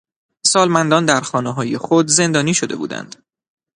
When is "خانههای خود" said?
1.21-2.07